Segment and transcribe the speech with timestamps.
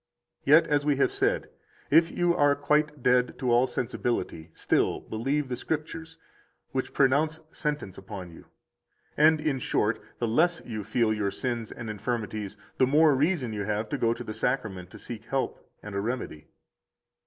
[0.45, 1.49] 78 Yet, as we have said,
[1.91, 6.17] if you are quite dead to all sensibility, still believe the Scriptures,
[6.71, 8.45] which pronounce sentence upon you.
[9.15, 13.85] And, in short, the less you feel your sins and infirmities, the more reason have
[13.85, 16.47] you to go to the Sacrament to seek help and a remedy.